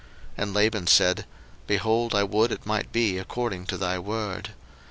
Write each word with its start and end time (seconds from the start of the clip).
01:030:034 0.35 0.41
And 0.43 0.53
Laban 0.55 0.87
said, 0.87 1.25
Behold, 1.67 2.15
I 2.15 2.23
would 2.23 2.51
it 2.51 2.65
might 2.65 2.91
be 2.91 3.19
according 3.19 3.67
to 3.67 3.77
thy 3.77 3.99
word. 3.99 4.49